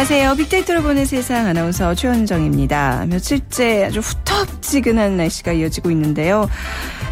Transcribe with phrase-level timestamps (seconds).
[0.00, 0.34] 안녕하세요.
[0.36, 3.04] 빅데이터로 보는 세상 아나운서 최현정입니다.
[3.10, 6.48] 며칠째 아주 후텁지근한 날씨가 이어지고 있는데요.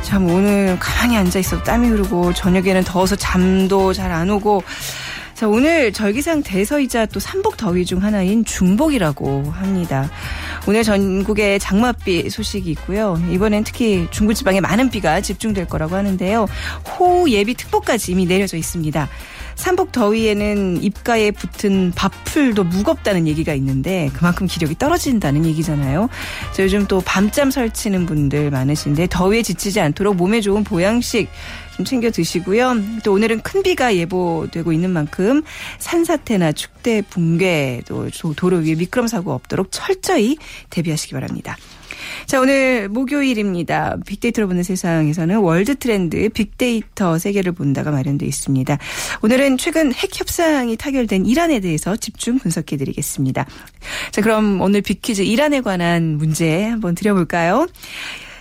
[0.00, 4.62] 참 오늘 가만히 앉아 있어도 땀이 흐르고 저녁에는 더워서 잠도 잘 안 오고
[5.34, 10.10] 자, 오늘 절기상 대서이자 또 삼복 더위 중 하나인 중복이라고 합니다.
[10.66, 13.23] 오늘 전국에 장맛비 소식이 있고요.
[13.30, 16.46] 이번엔 특히 중부지방에 많은 비가 집중될 거라고 하는데요.
[16.98, 19.09] 호우 예비 특보까지 이미 내려져 있습니다.
[19.59, 26.09] 삼복 더위에는 입가에 붙은 밥풀도 무겁다는 얘기가 있는데 그만큼 기력이 떨어진다는 얘기잖아요.
[26.53, 31.29] 자, 요즘 또 밤잠 설치는 분들 많으신데 더위에 지치지 않도록 몸에 좋은 보양식
[31.77, 32.77] 좀 챙겨 드시고요.
[33.02, 35.43] 또 오늘은 큰 비가 예보되고 있는 만큼
[35.79, 40.37] 산사태나 축대 붕괴 또 도로 위에 미끄럼 사고 없도록 철저히
[40.71, 41.57] 대비하시기 바랍니다.
[42.26, 43.96] 자, 오늘 목요일입니다.
[44.06, 48.78] 빅데이터로 보는 세상에서는 월드 트렌드 빅데이터 세계를 본다가 마련되어 있습니다.
[49.23, 53.46] 오늘은 최근 핵 협상이 타결된 이란에 대해서 집중 분석해 드리겠습니다.
[54.10, 57.66] 자, 그럼 오늘 빅퀴즈 이란에 관한 문제 한번 드려볼까요?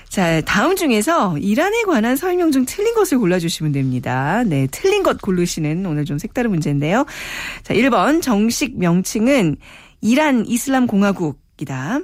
[0.10, 4.44] 자, 다음 중에서 이란에 관한 설명 중 틀린 것을 골라주시면 됩니다.
[4.46, 7.06] 네, 틀린 것 고르시는 오늘 좀 색다른 문제인데요.
[7.64, 9.58] 자, 1번 정식 명칭은
[10.02, 12.00] 이란 이슬람 공화국이다.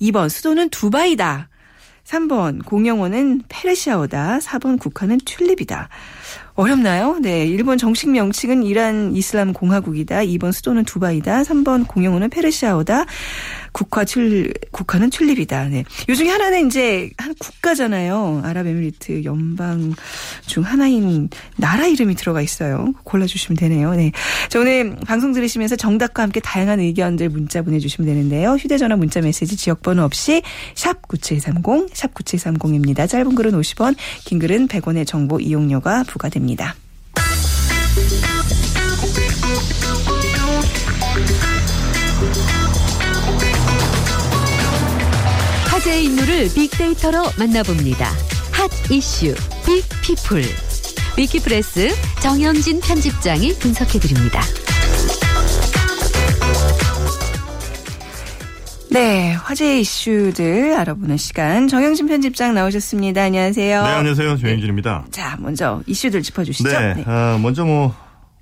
[0.00, 1.48] 2번 수도는 두바이다.
[2.04, 4.38] 3번 공용어는 페르시아어다.
[4.38, 5.90] 4번 국화는 튤립이다.
[6.54, 7.18] 어렵나요?
[7.20, 7.46] 네.
[7.46, 10.20] 1번 정식 명칭은 이란 이슬람 공화국이다.
[10.20, 11.42] 2번 수도는 두바이다.
[11.42, 13.04] 3번 공용어는 페르시아어다.
[13.72, 15.68] 국화 튤 국화는 튤립이다.
[15.68, 15.84] 네.
[16.08, 18.42] 요 중에 하나는 이제 한 국가잖아요.
[18.44, 19.94] 아랍에미리트 연방
[20.46, 22.92] 중 하나인 나라 이름이 들어가 있어요.
[23.04, 23.94] 골라 주시면 되네요.
[23.94, 24.12] 네.
[24.48, 28.52] 자, 오늘 방송 들으시면서 정답과 함께 다양한 의견들 문자 보내 주시면 되는데요.
[28.52, 30.42] 휴대 전화 문자 메시지 지역 번호 없이
[30.74, 33.08] 샵 9730, 샵 9730입니다.
[33.08, 36.74] 짧은 글은 50원, 긴 글은 100원의 정보 이용료가 부과됩니다.
[45.88, 48.10] 화제의 인물을 빅데이터로 만나봅니다.
[48.52, 49.34] 핫 이슈
[49.64, 50.42] 빅피플
[51.16, 51.88] 위키프레스
[52.20, 54.42] 정영진 편집장이 분석해드립니다.
[58.90, 63.22] 네, 화제 이슈들 알아보는 시간 정영진 편집장 나오셨습니다.
[63.22, 63.82] 안녕하세요.
[63.82, 64.36] 네, 안녕하세요.
[64.36, 65.04] 조영진입니다.
[65.06, 65.10] 네.
[65.10, 66.68] 자, 먼저 이슈들 짚어주시죠.
[66.68, 67.04] 네, 네.
[67.06, 67.94] 어, 먼저 뭐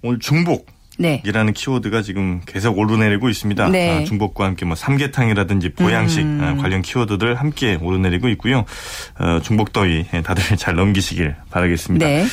[0.03, 0.67] 오늘 중복.
[0.99, 1.23] 네.
[1.25, 3.69] 이라는 키워드가 지금 계속 오르내리고 있습니다.
[3.69, 3.91] 네.
[3.91, 6.41] 아, 중복과 함께 뭐 삼계탕이라든지 보양식 음.
[6.43, 8.65] 아, 관련 키워드들 함께 오르내리고 있고요.
[9.19, 12.07] 어, 중복 더위 예, 다들 잘 넘기시길 바라겠습니다.
[12.07, 12.25] 네.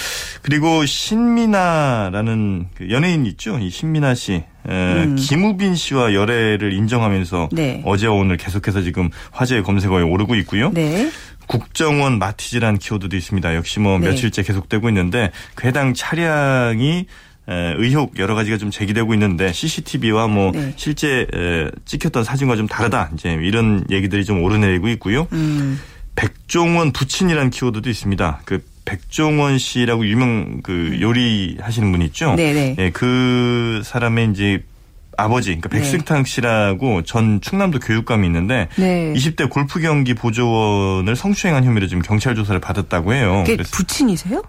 [0.42, 3.58] 그리고 신민아라는 그 연예인 있죠.
[3.60, 4.44] 이 신민아 씨.
[4.66, 5.18] 에, 음.
[5.18, 7.82] 김우빈 씨와 열애를 인정하면서 네.
[7.84, 10.72] 어제와 오늘 계속해서 지금 화제의 검색어에 오르고 있고요.
[10.72, 11.12] 네.
[11.48, 13.56] 국정원 마티즈라는 키워드도 있습니다.
[13.56, 14.08] 역시 뭐 네.
[14.08, 17.06] 며칠째 계속되고 있는데 그 해당 차량이 에,
[17.48, 20.74] 의혹 여러 가지가 좀 제기되고 있는데 CCTV와 뭐 네.
[20.76, 25.28] 실제 에, 찍혔던 사진과 좀 다르다 이제 이런 얘기들이 좀 오르내리고 있고요.
[25.34, 25.80] 음.
[26.16, 28.42] 백종원 부친이라는 키워드도 있습니다.
[28.46, 32.32] 그 백종원 씨라고 유명 그 요리 하시는 분 있죠.
[32.32, 32.36] 음.
[32.36, 32.76] 네네.
[32.80, 34.64] 예, 그 사람의 이제
[35.18, 35.80] 아버지, 그러니까 네.
[35.80, 39.14] 백승탕 씨라고 전 충남도 교육감이 있는데 네.
[39.16, 43.44] 20대 골프 경기 보조원을 성추행한 혐의로 지금 경찰 조사를 받았다고 해요.
[43.46, 44.42] 그게 부친이세요?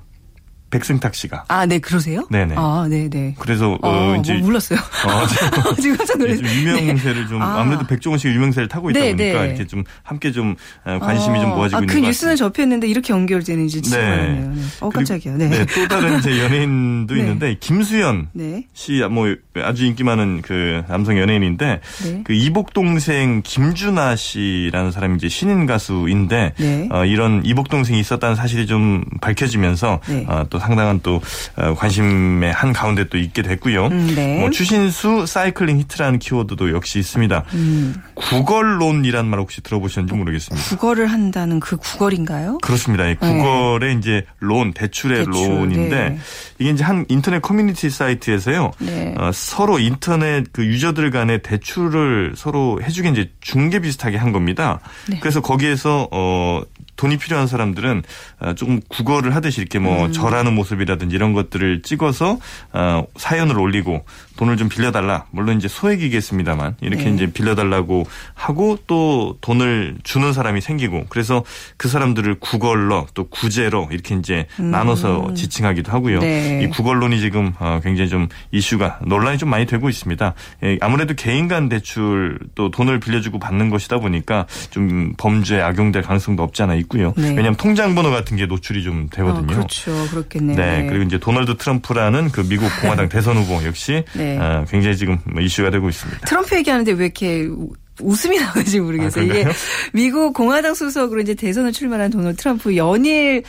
[0.79, 1.45] 백승탁 씨가.
[1.47, 2.27] 아, 네, 그러세요?
[2.31, 2.55] 네네.
[2.57, 3.35] 아, 네, 네.
[3.39, 4.79] 그래서 어, 어, 이제 뭐 몰랐어요.
[4.81, 5.27] 어,
[5.62, 6.49] 좀- 지금 깜짝 좀 놀랐어요.
[6.49, 7.61] 유명세를 좀 아.
[7.61, 9.49] 아무래도 백종원 씨가 유명세를 타고 있다 네, 보니까 네.
[9.51, 12.34] 이렇게 좀 함께 좀 어, 관심이 좀 모아지고 아, 있는 그것 뉴스는.
[12.34, 14.09] 접했는데 이렇게 연결되는지 진짜 네.
[14.11, 14.53] 몰랐네요.
[14.55, 14.63] 네.
[14.81, 15.37] 어, 깜짝이야.
[15.37, 15.49] 네.
[15.49, 17.21] 네, 또 다른 이제 연예인도 네.
[17.21, 18.65] 있는데 김수현 네.
[18.73, 19.33] 씨, 뭐
[19.63, 22.21] 아주 인기 많은 그 남성 연예인인데 네.
[22.25, 26.89] 그 이복 동생 김준하 씨라는 사람이 이제 신인 가수인데 네.
[26.91, 30.25] 어, 이런 이복 동생이 있었다는 사실이 좀 밝혀지면서 네.
[30.29, 31.21] 어, 또 상당한 또
[31.57, 33.87] 어, 관심의 한 가운데 또 있게 됐고요.
[33.87, 34.41] 음, 네.
[34.41, 37.45] 뭐 추신수 사이클링 히트라는 키워드도 역시 있습니다.
[37.53, 37.95] 음.
[38.15, 40.69] 구걸loan이란 말 혹시 들어보셨는지 모르겠습니다.
[40.69, 42.59] 구걸을 한다는 그 구걸인가요?
[42.59, 43.09] 그렇습니다.
[43.09, 45.25] 이 구걸의 이제 loan, 대출의 네.
[45.27, 46.19] 대출, loan인데 네.
[46.59, 48.71] 이게 이제 한 인터넷 커뮤니티 사이트에서요.
[48.78, 49.15] 네.
[49.19, 54.81] 어, 서로 인터넷 그 유저들 간의 대출을 서로 해주게 이제 중개 비슷하게 한 겁니다.
[55.09, 55.19] 네.
[55.21, 56.63] 그래서 거기에서 어
[56.97, 58.03] 돈이 필요한 사람들은
[58.41, 60.13] 어, 조금 국어를 하듯이 이렇게 뭐 음.
[60.13, 62.39] 절하는 모습이라든지 이런 것들을 찍어서
[62.73, 64.05] 어 사연을 올리고
[64.37, 65.27] 돈을 좀 빌려달라.
[65.31, 67.11] 물론 이제 소액이겠습니다만 이렇게 네.
[67.15, 68.05] 이제 빌려달라고
[68.35, 71.45] 하고 또 돈을 주는 사람이 생기고 그래서
[71.77, 76.17] 그 사람들을 구걸러 또 구제로 이렇게 이제 나눠서 지칭하기도 하고요.
[76.17, 76.21] 음.
[76.21, 76.63] 네.
[76.65, 80.35] 이 구걸론이 지금 어, 굉장히 좀 이슈가 논란이 좀 많이 되고 있습니다.
[80.65, 86.43] 예, 아무래도 개인 간 대출 또 돈을 빌려주고 받는 것이다 보니까 좀 범죄에 악용될 가능성도
[86.43, 87.13] 없지 않아 있고 요.
[87.17, 87.29] 네.
[87.29, 89.47] 왜냐하면 통장 번호 같은 게 노출이 좀 어, 되거든요.
[89.47, 89.93] 그렇죠.
[90.11, 90.57] 그렇겠네요.
[90.57, 94.39] 네, 그리고 이제 도널드 트럼프라는 그 미국 공화당 대선 후보 역시 네.
[94.39, 96.27] 어, 굉장히 지금 뭐 이슈가 되고 있습니다.
[96.27, 97.71] 트럼프 얘기하는데 왜 이렇게 우-
[98.01, 99.23] 웃음이 나오는지 모르겠어요.
[99.23, 99.47] 아, 이게?
[99.93, 103.45] 미국 공화당 소속으로 이제 대선을 출마한 도널드 트럼프 연일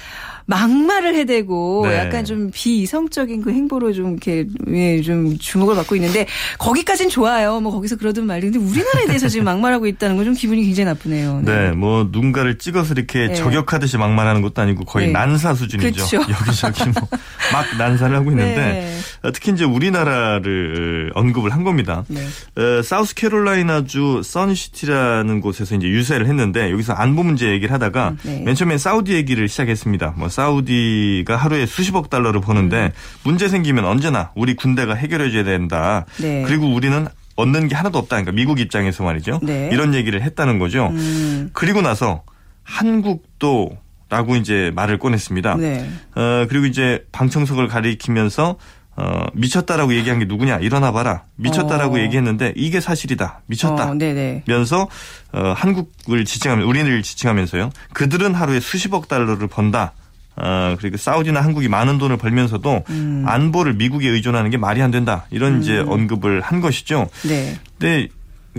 [0.47, 1.97] 막말을 해대고 네.
[1.97, 6.27] 약간 좀 비이성적인 그 행보로 좀 이렇게 예, 좀 주목을 받고 있는데
[6.59, 7.59] 거기까진 좋아요.
[7.59, 11.41] 뭐 거기서 그러든 말든 근데 우리나라에 대해서 지금 막말하고 있다는 건 좀 기분이 굉장히 나쁘네요.
[11.45, 13.35] 네, 뭐 누군가를 찍어서 이렇게 네.
[13.35, 15.13] 저격하듯이 막말하는 것도 아니고 거의 네.
[15.13, 16.07] 난사 수준이죠.
[16.07, 16.17] 그렇죠.
[16.33, 17.07] 여기저기 뭐
[17.53, 18.97] 막 난사를 하고 있는데 네.
[19.21, 22.03] 어, 특히 이제 우리나라를 언급을 한 겁니다.
[22.07, 22.25] 네.
[22.55, 28.41] 어, 사우스캐롤라이나주 써니시티라는 곳에서 이제 유세를 했는데 여기서 안보 문제 얘기를 하다가 네.
[28.45, 30.15] 맨 처음엔 사우디 얘기를 시작했습니다.
[30.17, 32.41] 뭐 사우디가 하루에 수십억 달러를 음.
[32.41, 32.91] 버는데
[33.23, 36.05] 문제 생기면 언제나 우리 군대가 해결해 줘야 된다.
[36.19, 36.43] 네.
[36.45, 38.17] 그리고 우리는 얻는 게 하나도 없다.
[38.17, 39.39] 그러니까 미국 입장에서 말이죠.
[39.43, 39.69] 네.
[39.71, 40.87] 이런 얘기를 했다는 거죠.
[40.87, 42.23] 음, 그리고 나서
[42.63, 43.77] 한국도
[44.09, 45.55] 라고 이제 말을 꺼냈습니다.
[45.55, 45.89] 네.
[46.15, 48.57] 어, 그리고 이제 방청석을 가리키면서
[48.97, 50.59] 어, 미쳤다라고 얘기한 게 누구냐?
[50.59, 51.23] 일어나 봐라.
[51.35, 51.99] 미쳤다라고 어.
[51.99, 53.41] 얘기했는데 이게 사실이다.
[53.47, 53.91] 미쳤다.
[53.91, 54.43] 어, 네네.
[54.47, 54.87] 면서
[55.33, 57.71] 어, 한국을 지칭하면 우리를 지칭하면서요.
[57.93, 59.93] 그들은 하루에 수십억 달러를 번다.
[60.37, 63.23] 어, 그리고 사우디나 한국이 많은 돈을 벌면서도 음.
[63.25, 65.25] 안보를 미국에 의존하는 게 말이 안 된다.
[65.31, 67.09] 이런 이제 언급을 한 것이죠.
[67.27, 67.57] 네.
[67.77, 68.09] 근데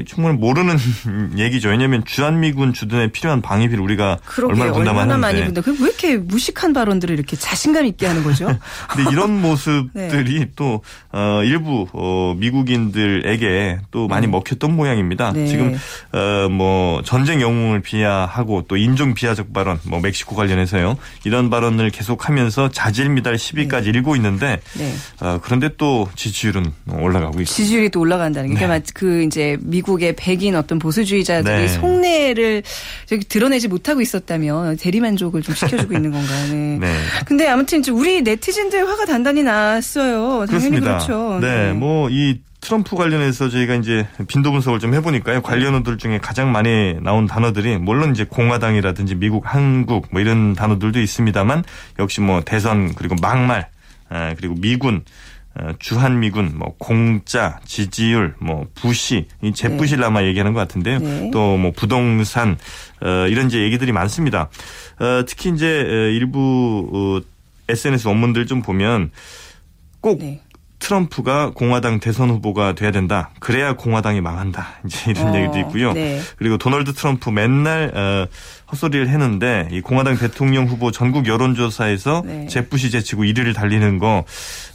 [0.04, 0.76] 정말 모르는
[1.38, 1.70] 얘기죠.
[1.70, 4.52] 왜냐하면 주한미군 주둔에 필요한 방위비를 우리가 그러게요.
[4.52, 5.12] 얼마나 분담하는데.
[5.14, 5.64] 얼마나 많이 분담.
[5.64, 8.46] 그왜 이렇게 무식한 발언들을 이렇게 자신감 있게 하는 거죠?
[8.88, 10.82] 근데 이런 모습들이 또
[11.12, 15.32] 어, 일부 어, 미국인들에게 또 많이 먹혔던 모양입니다.
[15.32, 15.46] 네.
[15.46, 15.74] 지금
[16.12, 20.96] 어, 뭐 전쟁 영웅을 비하하고 또 인종 비하적 발언, 뭐 멕시코 관련해서요.
[21.24, 24.92] 이런 발언을 계속하면서 자질 미달 시비까지 일고 있는데 네.
[25.20, 27.46] 어, 그런데 또 지지율은 올라가고 있습니다.
[27.54, 31.68] 지지율이 또 올라간다는 게 그러니까 그 이제 미국 의 백인 어떤 보수주의자들이 네.
[31.68, 32.62] 속내를
[33.28, 36.52] 드러내지 못하고 있었다면 대리만족을 좀 시켜주고 있는 건가요?
[36.52, 36.78] 네.
[36.86, 36.94] 네.
[37.24, 40.44] 근데 아무튼 이제 우리 네티즌들 화가 단단히 났어요.
[40.46, 40.98] 당연히 그렇습니다.
[40.98, 41.38] 그렇죠.
[41.40, 45.40] 네, 뭐이 트럼프 관련해서 저희가 이제 빈도 분석을 좀 해보니까요.
[45.42, 51.00] 관련 어들 중에 가장 많이 나온 단어들이 물론 이제 공화당이라든지 미국, 한국 뭐 이런 단어들도
[51.00, 51.62] 있습니다만
[52.00, 53.68] 역시 뭐 대선 그리고 막말
[54.08, 55.02] 아, 그리고 미군 어,
[55.78, 60.98] 주한미군, 뭐 공짜, 지지율, 뭐 부시, 이 재부시를 아마 얘기하는 것 같은데요.
[60.98, 61.30] 네.
[61.30, 62.58] 또뭐 부동산
[63.00, 64.50] 어, 이런 이제 얘기들이 많습니다.
[64.98, 67.26] 어, 특히 이제 어, 일부 어,
[67.68, 69.10] SNS 원문들 좀 보면
[70.00, 70.40] 꼭 네.
[70.86, 73.30] 트럼프가 공화당 대선 후보가 돼야 된다.
[73.40, 74.68] 그래야 공화당이 망한다.
[74.86, 75.92] 이제 이런 어, 얘기도 있고요.
[75.92, 76.20] 네.
[76.36, 78.26] 그리고 도널드 트럼프 맨날 어,
[78.70, 82.46] 헛소리를 했는데 이 공화당 대통령 후보 전국 여론조사에서 네.
[82.46, 84.24] 젭 부시 제치고 1위를 달리는 거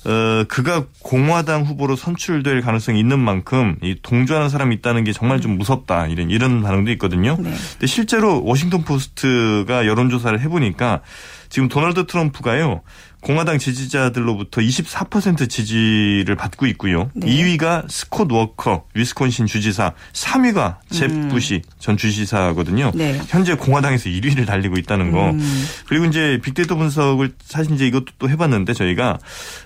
[0.06, 5.58] 어, 그가 공화당 후보로 선출될 가능성이 있는 만큼 이 동조하는 사람이 있다는 게 정말 좀
[5.58, 6.08] 무섭다.
[6.08, 7.38] 이런 이런 반응도 있거든요.
[7.40, 7.54] 네.
[7.72, 11.02] 근데 실제로 워싱턴 포스트가 여론조사를 해 보니까
[11.48, 12.82] 지금 도널드 트럼프가요.
[13.22, 17.12] 공화당 지지자들로부터 24% 지지를 받고 있고요.
[17.14, 17.28] 네.
[17.28, 22.92] 2위가 스콧 워커 위스콘신 주지사, 3위가 젭 부시 전 주지사거든요.
[22.96, 22.98] 음.
[22.98, 23.22] 네.
[23.28, 25.30] 현재 공화당에서 1위를 달리고 있다는 거.
[25.30, 25.66] 음.
[25.88, 29.20] 그리고 이제 빅데이터 분석을 사실 이제 이것도 또 해봤는데 저희가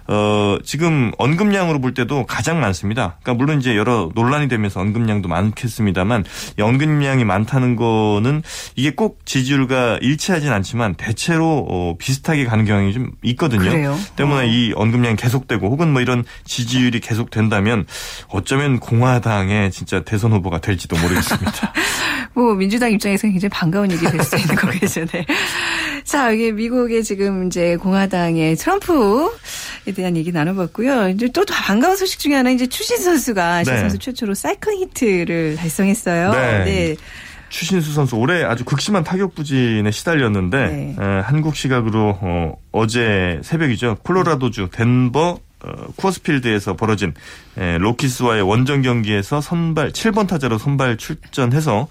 [0.08, 3.18] 어 지금 언급량으로 볼 때도 가장 많습니다.
[3.24, 6.26] 그러니까 물론 이제 여러 논란이 되면서 언급량도 많겠습니다만
[6.60, 8.44] 이 언급량이 많다는 거는
[8.76, 13.45] 이게 꼭 지지율과 일치하진 않지만 대체로 어 비슷하게 가는 경향이 좀 있거든요.
[13.50, 13.98] 그래요?
[14.16, 14.46] 때문에 어.
[14.46, 17.86] 이 언급량이 계속되고 혹은 뭐 이런 지지율이 계속된다면
[18.30, 21.74] 어쩌면 공화당의 진짜 대선 후보가 될지도 모르겠습니다.
[22.34, 25.06] 뭐 민주당 입장에서는 굉장히 반가운 일이 될 수 있는 거겠죠.
[25.06, 25.26] 네.
[26.04, 31.10] 자, 이게 미국의 지금 이제 공화당의 트럼프에 대한 얘기 나눠봤고요.
[31.10, 33.78] 이제 또 반가운 소식 중에 하나 이제 추신 선수가 네.
[33.78, 36.32] 선수 최초로 사이클 히트를 달성했어요.
[36.66, 36.96] 네.
[37.56, 40.96] 추신수 선수 올해 아주 극심한 타격 부진에 시달렸는데 네.
[41.00, 42.18] 에, 한국 시각으로
[42.74, 47.14] 어, 제 새벽이죠 콜로라도주 덴버 어, 쿠어스필드에서 벌어진
[47.58, 51.88] 에, 로키스와의 원정 경기에서 선발 7번 타자로 선발 출전해서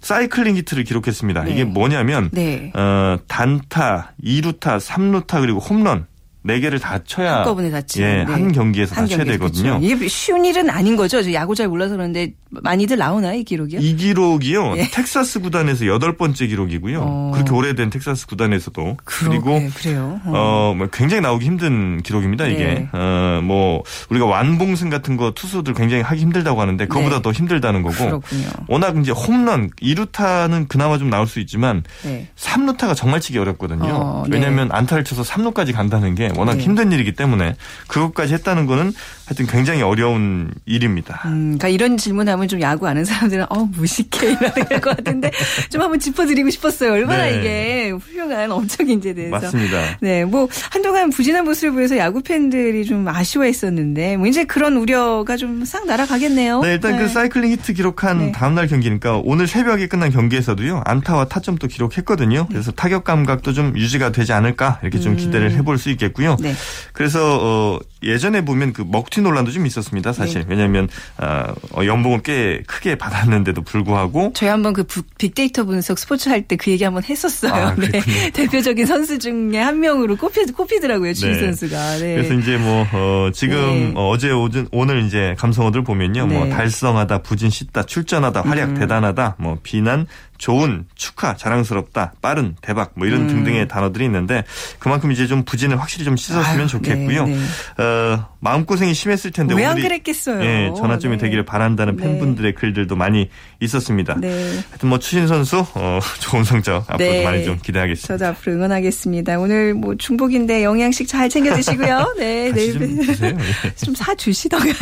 [0.00, 1.44] 사이클링 히트를 기록했습니다.
[1.44, 1.50] 네.
[1.50, 2.70] 이게 뭐냐면 네.
[2.74, 6.06] 어, 단타, 2루타, 3루타 그리고 홈런
[6.46, 8.32] 4개를 다 쳐야 한꺼번에 다 치는, 예, 네.
[8.32, 9.78] 한 경기에서 다한 쳐야 경기에서, 되거든요.
[9.78, 9.94] 그렇죠.
[9.94, 11.22] 이게 쉬운 일은 아닌 거죠.
[11.22, 13.80] 저 야구 잘 몰라서 그런데 많이들 나오나요, 이 기록이요?
[13.80, 14.76] 이 기록이요.
[14.78, 14.88] 예.
[14.90, 17.00] 텍사스 구단에서 여덟 번째 기록이고요.
[17.02, 17.30] 어.
[17.34, 20.20] 그렇게 오래된 텍사스 구단에서도 그러- 그리고 네, 그래요.
[20.24, 20.32] 어.
[20.34, 22.64] 어, 뭐 굉장히 나오기 힘든 기록입니다, 이게.
[22.64, 22.88] 네.
[22.92, 27.22] 어, 뭐, 우리가 완봉승 같은 거 투수들 굉장히 하기 힘들다고 하는데, 그거보다 네.
[27.22, 27.96] 더 힘들다는 거고.
[28.06, 28.48] 그렇군요.
[28.68, 32.28] 워낙 이제 홈런, 2루타는 그나마 좀 나올 수 있지만, 네.
[32.36, 33.84] 3루타가 정말 치기 어렵거든요.
[33.84, 34.36] 어, 네.
[34.36, 36.62] 왜냐하면 안타를 쳐서 3루까지 간다는 게 워낙 네.
[36.64, 37.54] 힘든 일이기 때문에
[37.88, 38.92] 그것까지 했다는 거는
[39.26, 41.22] 하여튼 굉장히 어려운 일입니다.
[41.26, 45.30] 음, 그러니까 이런 질문하면 좀 야구 아는 사람들은 어 무식해 이러는 것 같은데
[45.70, 46.92] 좀 한번 짚어드리고 싶었어요.
[46.92, 47.38] 얼마나 네.
[47.38, 49.30] 이게 훌륭한 엄청 인재에 대해서.
[49.30, 49.78] 맞습니다.
[50.00, 55.60] 네, 뭐 한동안 부진한 모습을 보여서 야구 팬들이 좀 아쉬워했었는데 뭐 이제 그런 우려가 좀
[55.64, 56.60] 싹 날아가겠네요.
[56.62, 58.32] 네, 일단 그 사이클링 히트 기록한 네.
[58.32, 62.46] 다음날 경기니까 오늘 새벽에 끝난 경기에서도요 안타와 타점도 기록했거든요.
[62.48, 66.19] 그래서 타격 감각도 좀 유지가 되지 않을까 이렇게 좀 기대를 해볼 수 있겠고요.
[66.40, 66.54] 네.
[66.92, 70.12] 그래서 어, 예전에 보면 그 먹튀 논란도 좀 있었습니다.
[70.12, 70.46] 사실 네.
[70.48, 76.28] 왜냐하면 어, 어, 연봉을 꽤 크게 받았는데도 불구하고 저희 한번 그 부- 빅데이터 분석 스포츠
[76.28, 77.52] 할 때 그 얘기 한번 했었어요.
[77.52, 78.00] 아, 네.
[78.32, 81.12] 대표적인 선수 중에 한 명으로 꼽히, 꼽히더라고요.
[81.14, 81.40] 주희 네.
[81.40, 81.96] 선수가.
[81.98, 82.14] 네.
[82.16, 83.92] 그래서 이제 뭐 어, 지금 네.
[83.96, 86.50] 어, 제 오전 오늘 이제 감성어들 보면요, 뭐 네.
[86.50, 88.74] 달성하다, 부진 씻다, 출전하다, 활약 음.
[88.78, 90.06] 대단하다, 뭐 비난,
[90.38, 93.28] 좋은, 축하, 자랑스럽다, 빠른, 대박, 뭐 이런 음.
[93.28, 94.42] 등등의 단어들이 있는데
[94.78, 97.26] 그만큼 이제 좀 부진을 확실히 좀 씻었으면 아유, 좋겠고요.
[97.26, 97.36] 네,
[97.78, 100.42] 어, 마음 고생이 심했을 텐데 왜 안 그랬겠어요.
[100.42, 101.22] 예, 전화점이 네.
[101.24, 102.02] 되기를 바란다는 네.
[102.02, 103.28] 팬분들의 글들도 많이
[103.60, 104.16] 있었습니다.
[104.20, 104.58] 네.
[104.70, 107.18] 하여튼 뭐 추신 선수 어, 좋은 성적 앞으로 네.
[107.18, 108.08] 도 많이 좀 기대하겠습니다.
[108.16, 109.38] 저도 앞으로 응원하겠습니다.
[109.38, 112.14] 오늘 뭐 중복인데 영양식 잘 챙겨 드시고요.
[112.18, 113.36] 네, 내일 좀 뵙- 드세요.
[113.38, 113.74] 예.
[113.84, 114.72] 좀 사주시던가요.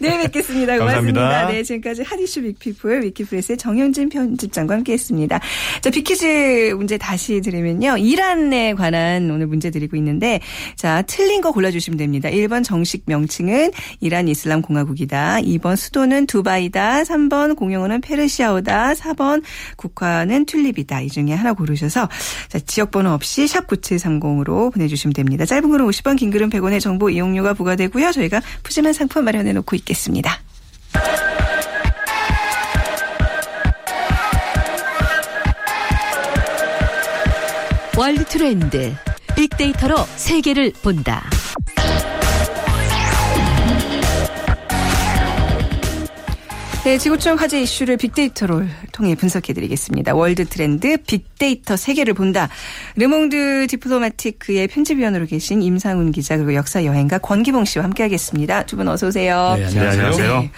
[0.00, 0.78] 내일 뵙겠습니다.
[0.78, 1.20] 고맙습니다.
[1.20, 1.52] 감사합니다.
[1.52, 5.40] 네, 지금까지 하디슈 빅피플 위키프레스의 정현진 편집장과 함께했습니다.
[5.80, 7.96] 자, 빅퀴즈 문제 다시 드리면요.
[7.98, 10.40] 이란에 관한 오늘 문제 드리고 있는데
[10.76, 12.28] 자, 틀린 거 골라주시면 됩니다.
[12.28, 15.40] 1번 정식 명칭은 이란 이슬람 공화국이다.
[15.42, 17.02] 2번 수도는 두바이다.
[17.02, 18.94] 3번 공용어는 페르시아어다.
[18.94, 19.42] 4번
[19.76, 21.00] 국화는 튤립이다.
[21.02, 22.08] 이 중에 하나 고르셔서
[22.48, 25.44] 자, 지역번호 없이 샵 9730으로 보내주시면 됩니다.
[25.44, 28.12] 짧은 글은 50원, 긴 글은 100원의 정보 이용료가 부과되고요.
[28.12, 30.40] 저희가 푸짐한 상품 마련해 놓고 있겠습니다.
[37.96, 38.94] 월드 트렌드.
[39.38, 41.22] 빅데이터로 세계를 본다.
[46.84, 50.14] 네, 지구촌 화제 이슈를 빅데이터로 통해 분석해드리겠습니다.
[50.14, 52.48] 월드 트렌드 빅데이터 세계를 본다.
[52.96, 58.64] 르몽드 디플로마티크의 편집위원으로 계신 임상훈 기자 그리고 역사 여행가 권기봉 씨와 함께하겠습니다.
[58.66, 59.54] 두 분 어서 오세요.
[59.56, 60.40] 네, 네, 안녕하세요.
[60.40, 60.50] 네.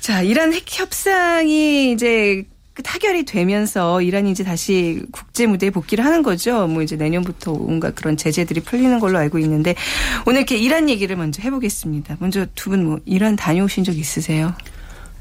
[0.00, 2.44] 자, 이란 핵 협상이 이제
[2.76, 6.66] 그 타결이 되면서 이란이 이제 다시 국제 무대에 복귀를 하는 거죠.
[6.66, 9.74] 뭐 이제 내년부터 온갖 그런 제재들이 풀리는 걸로 알고 있는데
[10.26, 12.18] 오늘 이렇게 이란 얘기를 먼저 해보겠습니다.
[12.20, 14.52] 먼저 두 분 뭐 이란 다녀오신 적 있으세요?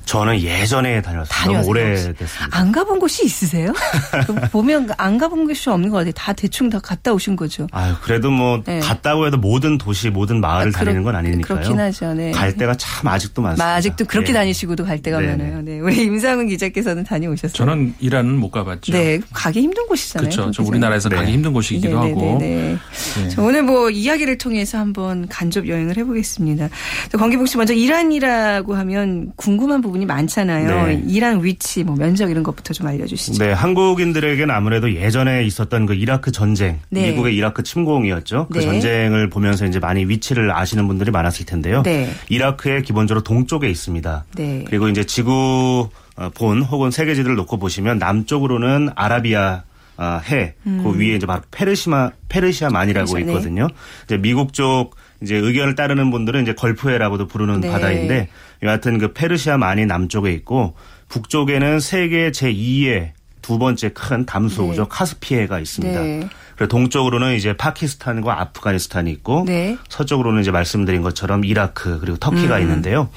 [0.05, 1.53] 저는 예전에 다녔어요.
[1.57, 1.67] 너무?
[1.67, 2.47] 오래됐습니다.
[2.51, 3.73] 안 가본 곳이 있으세요?
[4.27, 6.11] 그 보면 안 가본 곳이 없는 것 같아요.
[6.13, 7.67] 다 대충 다 갔다 오신 거죠.
[7.71, 8.79] 아유, 그래도 뭐 네.
[8.79, 11.59] 갔다고 해도 모든 도시, 모든 마을을 아, 다니는 그렇- 건 아니니까요.
[11.59, 12.13] 그렇긴 하죠.
[12.13, 12.31] 네.
[12.31, 13.65] 갈 데가 참 아직도 많습니다.
[13.65, 14.33] 마, 아직도 그렇게 예.
[14.33, 15.31] 다니시고도 갈 데가 네네.
[15.37, 15.61] 많아요.
[15.61, 15.79] 네.
[15.79, 17.53] 우리 임상훈 기자께서는 다녀오셨어요.
[17.53, 18.91] 저는 이란은 못 가봤죠.
[18.93, 20.29] 네, 가기 힘든 곳이잖아요.
[20.29, 20.51] 그렇죠.
[20.51, 20.67] 좀?
[20.67, 21.15] 우리나라에서 네.
[21.17, 22.37] 가기 힘든 곳이기도 네, 하고.
[22.39, 22.77] 네, 네.
[23.23, 23.29] 네.
[23.29, 26.69] 자, 오늘 뭐 이야기를 통해서 한번 간접 여행을 해보겠습니다.
[27.11, 30.87] 자, 권기복 씨 먼저 이란이라고 하면 궁금한 부분 이 많잖아요.
[30.87, 31.03] 네.
[31.07, 33.43] 이란 위치, 뭐 면적 이런 것부터 좀 알려주시죠.
[33.43, 37.09] 네, 한국인들에게는 아무래도 예전에 있었던 그 이라크 전쟁, 네.
[37.09, 38.47] 미국의 이라크 침공이었죠.
[38.51, 38.65] 그 네.
[38.65, 41.83] 전쟁을 보면서 이제 많이 위치를 아시는 분들이 많았을 텐데요.
[41.83, 42.09] 네.
[42.29, 44.25] 이라크의 기본적으로 동쪽에 있습니다.
[44.35, 44.63] 네.
[44.67, 49.63] 그리고 이제 지구 어, 본 혹은 세계지를 놓고 보시면 남쪽으로는 아라비아
[49.97, 53.13] 아, 해, 그 위에 이제 바로 페르시마 페르시아만이라고 음.
[53.13, 53.31] 페르시아, 네.
[53.31, 53.67] 있거든요.
[54.03, 57.69] 이제 미국 쪽 이제 의견을 따르는 분들은 이제 걸프해라고도 부르는 네.
[57.69, 58.29] 바다인데
[58.63, 60.75] 여하튼 그 페르시아만이 남쪽에 있고
[61.09, 64.87] 북쪽에는 세계 제 2의 두 번째 큰 담수호죠 네.
[64.89, 66.01] 카스피해가 있습니다.
[66.01, 66.27] 네.
[66.57, 69.77] 그리고 동쪽으로는 이제 파키스탄과 아프가니스탄이 있고 네.
[69.89, 72.61] 서쪽으로는 이제 말씀드린 것처럼 이라크 그리고 터키가 음.
[72.61, 73.09] 있는데요.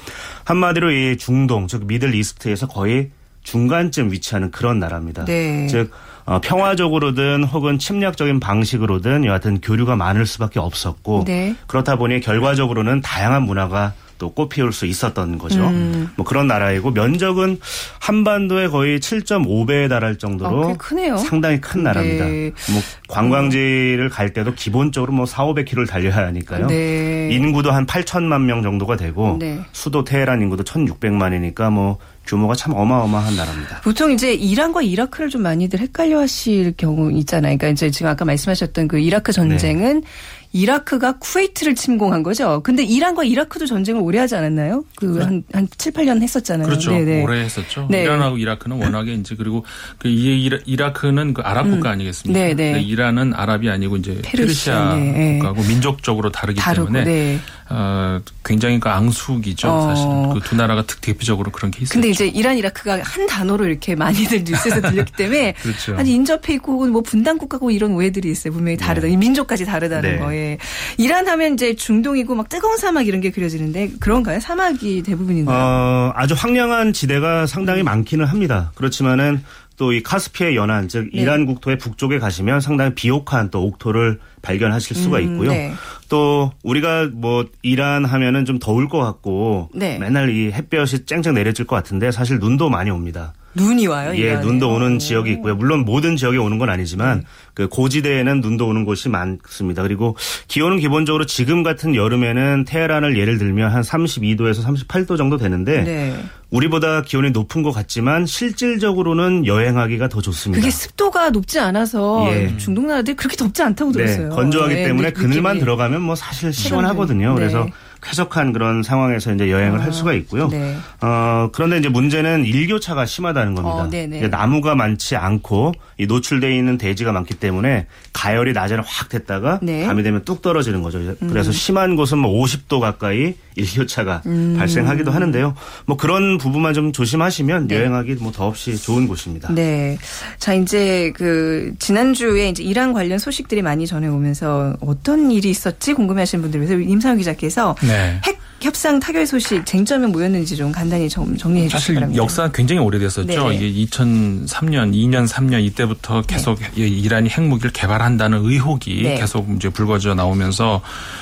[0.43, 3.09] 한마디로 이 중동 즉 미들 이스트에서 거의
[3.43, 5.25] 중간쯤 위치하는 그런 나라입니다.
[5.25, 5.67] 네.
[5.67, 5.91] 즉
[6.29, 11.55] 어, 평화적으로든 혹은 침략적인 방식으로든 여하튼 교류가 많을 수밖에 없었고 네.
[11.65, 15.65] 그렇다 보니 결과적으로는 다양한 문화가 또 꽃피울 수 있었던 거죠.
[15.65, 16.09] 음.
[16.17, 17.59] 뭐 그런 나라이고 면적은
[17.99, 20.75] 한반도의 거의 7.5배에 달할 정도로
[21.11, 21.17] 아.
[21.17, 22.25] 상당히 큰 나라입니다.
[22.25, 22.51] 네.
[22.69, 26.67] 뭐 관광지를 갈 때도 기본적으로 뭐 4, 500km를 달려야 하니까요.
[26.67, 27.29] 네.
[27.31, 29.61] 인구도 한 8천만 명 정도가 되고 네.
[29.71, 31.97] 수도 테헤란 인구도 1,600만이니까 뭐
[32.29, 33.81] 규모가 참 어마어마한 나라입니다.
[33.81, 37.57] 보통 이제 이란과 이라크를 좀 많이들 헷갈려 하실 경우 있잖아요.
[37.57, 40.03] 그러니까 이제 지금 아까 말씀하셨던 그 이라크 전쟁은
[40.51, 42.61] 이라크가 쿠웨이트를 침공한 거죠.
[42.63, 44.83] 근데 이란과 이라크도 전쟁을 오래 하지 않았나요?
[44.95, 45.43] 그한한
[45.77, 46.67] 7, 8년 했었잖아요.
[46.67, 46.89] 그렇죠.
[46.91, 47.21] 네네.
[47.23, 47.87] 오래 했었죠.
[47.89, 48.03] 네.
[48.03, 49.63] 이란하고 이라크는 워낙에 이제 그리고
[49.99, 52.39] 그 이- 이라크는 그 아랍 국가 아니겠습니까?
[52.39, 52.81] 네, 네.
[52.81, 55.37] 이란은 아랍이 아니고 이제 페르시아, 페르시아, 네, 네.
[55.39, 57.39] 국가고 민족적으로 다르기 다르고 때문에 네.
[57.71, 59.69] 어, 굉장히 그 앙숙이죠.
[59.69, 59.81] 어.
[59.81, 61.93] 사실 그두 나라가 특 대표적으로 그런 게 있었죠.
[61.93, 65.95] 근데 이제 이란 이라크가 한 단어로 이렇게 많이들 뉴스에서 들렸기 때문에 그렇죠.
[65.95, 68.53] 아니 인접해 있고 혹은 뭐 분단 국가고 이런 오해들이 있어요.
[68.53, 69.07] 분명히 다르다.
[69.07, 70.17] 이 민족까지 다르다는 네.
[70.17, 70.57] 거에
[70.97, 74.39] 이란 하면 이제 중동이고 막 뜨거운 사막 이런 게 그려지는데 그런가요?
[74.39, 75.57] 사막이 대부분인가요?
[75.57, 78.71] 어, 아주 황량한 지대가 상당히 많기는 합니다.
[78.75, 79.43] 그렇지만은
[79.79, 81.21] 또 이 카스피의 연안, 즉 네.
[81.21, 85.51] 이란 국토의 북쪽에 가시면 상당히 비옥한 또 옥토를 발견하실 수가 음, 있고요.
[85.51, 85.73] 네.
[86.09, 89.97] 또 우리가 뭐 이란 하면은 좀 더울 것 같고 네.
[89.97, 93.33] 맨날 이 햇볕이 쨍쨍 내려질 것 같은데 사실 눈도 많이 옵니다.
[93.59, 94.13] 눈이 와요.
[94.15, 94.35] 예.
[94.37, 94.97] 눈도 오는 어.
[94.97, 95.55] 지역이 있고요.
[95.55, 97.23] 물론 모든 지역에 오는 건 아니지만
[97.53, 99.81] 그 고지대에는 눈도 오는 곳이 많습니다.
[99.83, 100.15] 그리고
[100.47, 106.15] 기온은 기본적으로 지금 같은 여름에는 테헤란을 예를 들면 한 32도에서 38도 정도 되는데 네.
[106.49, 110.59] 우리보다 기온이 높은 것 같지만 실질적으로는 여행하기가 더 좋습니다.
[110.61, 112.55] 그게 습도가 높지 않아서 예.
[112.57, 114.29] 중동 나라들이 그렇게 덥지 않다고 네, 들었어요.
[114.29, 115.59] 건조하기 네, 때문에 느- 그늘만.
[115.59, 117.29] 들어가면 뭐 사실 시원하거든요.
[117.29, 117.35] 네.
[117.35, 117.67] 그래서
[118.01, 120.47] 쾌적한 그런 상황에서 이제 여행을 아, 할 수가 있고요.
[120.47, 120.75] 네.
[121.01, 123.83] 어, 그런데 이제 문제는 일교차가 심하다는 겁니다.
[123.83, 124.17] 어, 네네.
[124.17, 129.85] 이제 나무가 많지 않고 이 노출되어 있는 대지가 많기 때문에 가열이 낮에는 확 됐다가 네.
[129.85, 130.99] 밤이 되면 뚝 떨어지는 거죠.
[131.19, 134.55] 그래서 심한 곳은 뭐 50도 가까이 일교차가 음.
[134.57, 135.53] 발생하기도 하는데요.
[135.85, 137.75] 뭐 그런 부분만 좀 조심하시면 네.
[137.75, 139.53] 여행하기 뭐 더없이 좋은 곳입니다.
[139.53, 139.97] 네.
[140.37, 146.41] 자, 이제 그 지난주에 이제 이란 관련 소식들이 많이 전해오면서 어떤 일이 있었지 궁금해 하시는
[146.41, 148.21] 분들 위해서 임상훈 기자께서 네.
[148.25, 152.21] 핵 협상 타결 소식 쟁점이 뭐였는지 좀 간단히 정, 정리해 주시기 사실 바랍니다.
[152.23, 153.49] 역사가 굉장히 오래됐었죠.
[153.49, 153.55] 네.
[153.55, 159.15] 이게 2003년, 2년, 3년 이때부터 계속 이 이란이 핵무기를 개발한다는 의혹이 네.
[159.17, 160.81] 계속 이제 불거져 나오면서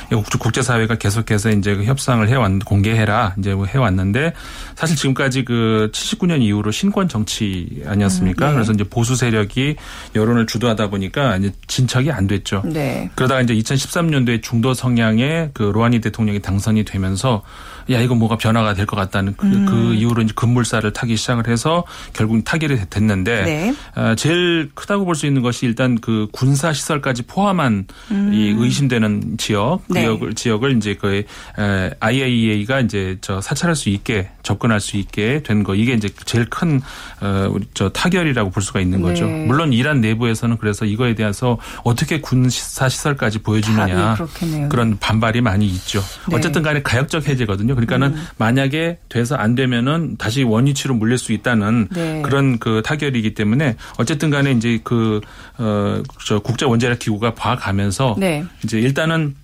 [0.09, 4.33] 국- 국제사회가 계속해서 이제 그 협상을 해왔 공개해라 이제 뭐 해왔는데
[4.75, 8.45] 사실 지금까지 그 79년 이후로 신권 정치 아니었습니까?
[8.45, 8.53] 음, 네.
[8.55, 9.75] 그래서 이제 보수 세력이
[10.15, 12.63] 여론을 주도하다 보니까 이제 진척이 안 됐죠.
[12.65, 13.09] 네.
[13.15, 17.26] 그러다가 이제 2013년도에 중도 성향의 그 로하니 대통령이 당선이 되면서
[17.89, 19.65] 야 이거 뭐가 변화가 될 것 같다는 그, 음.
[19.65, 23.75] 그 이후로 이제 급물살을 타기 시작을 해서 결국 타결이 됐는데 네.
[23.95, 27.87] 어, 제일 크다고 볼 수 있는 것이 일단 그 군사 시설까지 포함한
[28.33, 29.93] 이 의심되는 지역 음.
[29.93, 30.01] 네.
[30.01, 31.23] 지역을 지역을 이제 그
[31.59, 36.45] 에, IAEA가 이제 저 사찰할 수 있게 접근할 수 있게 된 거 이게 이제 제일
[36.49, 36.81] 큰
[37.21, 39.25] 어, 우리 저 타결이라고 볼 수가 있는 거죠.
[39.25, 39.45] 네.
[39.45, 44.69] 물론 이란 내부에서는 그래서 이거에 대해서 어떻게 군사 시설까지 보여주느냐 답이 그렇겠네요.
[44.69, 45.99] 그런 반발이 많이 있죠.
[45.99, 46.35] 네.
[46.35, 46.37] 음.
[46.37, 47.75] 어쨌든 간에 가역적 해제거든요.
[47.75, 52.21] 그러니까는 만약에 돼서 안 되면은 다시 원위치로 물릴 수 있다는 네.
[52.21, 55.21] 그런 그 타결이기 때문에 어쨌든 간에 이제 그,
[55.57, 58.43] 어, 저 국제 원자력 기구가 봐가면서 네.
[58.63, 59.35] 이제 일단은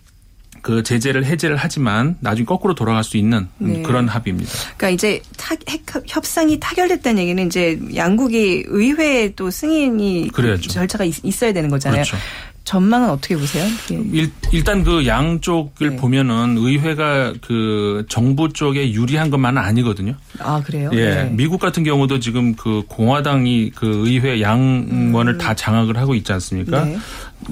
[0.64, 3.82] 그 제재를 해제를 하지만 나중에 거꾸로 돌아갈 수 있는 네.
[3.82, 4.50] 그런 합의입니다.
[4.78, 10.70] 그러니까 이제 타, 핵 협상이 타결됐다는 얘기는 이제 양국이 의회에 또 승인이 그래야죠.
[10.70, 12.04] 절차가 있, 어야 되는 거잖아요.
[12.04, 12.18] 그렇죠.
[12.63, 13.65] 전망은 어떻게 보세요?
[13.65, 14.02] 이게.
[14.17, 15.95] 일, 일단 그 양쪽을 네.
[15.97, 20.15] 보면은 의회가 그 정부 쪽에 유리한 것만은 아니거든요.
[20.39, 20.89] 아 그래요?
[20.93, 21.10] 예.
[21.10, 21.30] 네.
[21.34, 26.84] 미국 같은 경우도 지금 그 공화당이 그 의회 양원을 다 장악을 하고 있지 않습니까?
[26.84, 26.93] 음.
[26.93, 26.97] 네.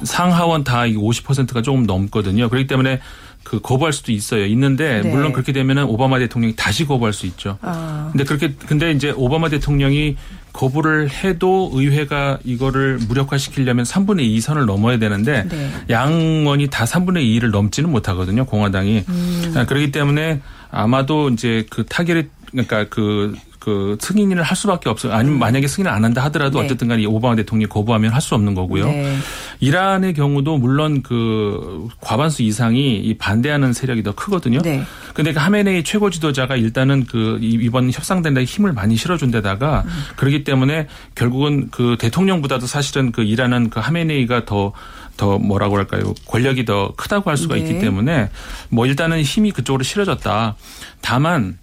[0.04, 2.48] 상하원 다 50%가 조금 넘거든요.
[2.48, 3.02] 그렇기 때문에
[3.44, 4.46] 그 거부할 수도 있어요.
[4.46, 5.10] 있는데 네.
[5.10, 7.58] 물론 그렇게 되면은 오바마 대통령이 다시 거부할 수 있죠.
[7.62, 8.10] 아.
[8.12, 10.16] 근데 그렇게 근데 이제 오바마 대통령이
[10.54, 15.72] 거부를 해도 의회가 이거를 무력화시키려면 3분의 2 선을 넘어야 되는데 네.
[15.90, 18.46] 양원이 다 3분의 2를 넘지는 못하거든요.
[18.46, 19.06] 공화당이.
[19.08, 19.54] 음.
[19.56, 25.14] 아, 그렇기 때문에 아마도 이제 그 타결이 그러니까 그, 그 승인을 할 수밖에 없어요.
[25.14, 26.66] 아니면 만약에 승인을 안 한다 하더라도 네.
[26.66, 28.86] 어쨌든 간에 이 오바마 대통령이 거부하면 할 수 없는 거고요.
[28.86, 29.18] 네.
[29.60, 34.62] 이란의 경우도 물론 그 과반수 이상이 이 반대하는 세력이 더 크거든요.
[34.62, 34.84] 네.
[35.14, 39.92] 근데 그 하메네이 최고 지도자가 일단은 그 이번 협상된 데 힘을 많이 실어준 데다가 음.
[40.16, 46.14] 그렇기 때문에 결국은 그 대통령보다도 사실은 그 이란은 그 하메네이가 더더 뭐라고 할까요?
[46.28, 47.62] 권력이 더 크다고 할 수가 네.
[47.62, 48.30] 있기 때문에
[48.70, 50.56] 뭐 일단은 힘이 그쪽으로 실어졌다.
[51.02, 51.58] 다만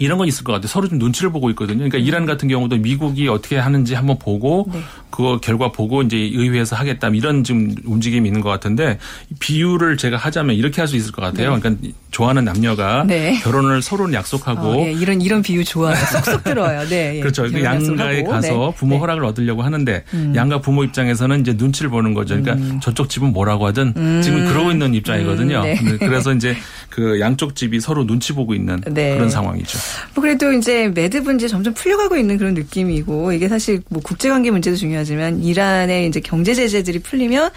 [0.00, 0.66] 이런 건 있을 것 같아요.
[0.66, 1.76] 서로 좀 눈치를 보고 있거든요.
[1.78, 4.80] 그러니까 이란 같은 경우도 미국이 어떻게 하는지 한번 보고 네.
[5.10, 8.98] 그거 결과 보고 이제 의회에서 하겠다 이런 지금 움직임이 있는 것 같은데
[9.38, 11.56] 비유를 제가 하자면 이렇게 할 수 있을 것 같아요.
[11.60, 13.38] 그러니까 좋아하는 남녀가 네.
[13.42, 15.94] 결혼을 서로는 약속하고 어, 예, 이런 이런 비유 좋아요.
[15.94, 16.88] 쏙쏙 들어요.
[16.88, 17.16] 네.
[17.16, 17.20] 예.
[17.20, 17.42] 그렇죠.
[17.48, 18.24] 그 양가에.
[18.24, 18.74] 가서 네.
[18.76, 18.98] 부모 네.
[19.00, 20.02] 허락을 얻으려고 하는데
[20.34, 22.40] 양가 부모 입장에서는 이제 눈치를 보는 거죠.
[22.40, 25.58] 그러니까 저쪽 집은 뭐라고 하든 지금 그러고 있는 입장이거든요.
[25.58, 25.76] 음, 네.
[25.98, 26.56] 그래서 이제
[26.88, 29.14] 그 양쪽 집이 서로 눈치 보고 있는 네.
[29.14, 29.78] 그런 상황이죠.
[30.14, 34.76] 뭐 그래도 이제 매듭은 이제 점점 풀려가고 있는 그런 느낌이고 이게 사실 뭐 국제관계 문제도
[34.76, 37.50] 중요하지만 이란의 이제 경제 제재들이 풀리면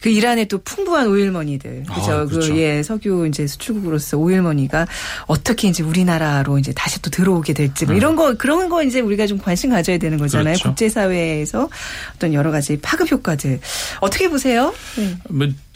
[0.00, 2.52] 그 이란의 또 풍부한 오일머니들 그죠 아, 그렇죠.
[2.54, 4.86] 그예 석유 이제 수출국으로서 오일머니가
[5.26, 9.26] 어떻게 이제 우리나라로 이제 다시 또 들어오게 될지 뭐 이런 거 그런 거 이제 우리가
[9.26, 10.68] 좀 관심 가져야 되는 거잖아요 그렇죠.
[10.70, 11.68] 국제사회에서
[12.16, 13.60] 어떤 여러 가지 파급 효과들
[14.00, 14.74] 어떻게 보세요?
[14.96, 15.16] 네.